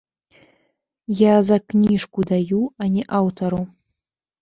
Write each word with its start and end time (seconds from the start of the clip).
Я 1.19 1.35
за 1.51 1.57
кніжку 1.69 2.19
даю, 2.33 2.61
а 2.85 2.91
не 2.97 3.03
аўтару. 3.23 3.65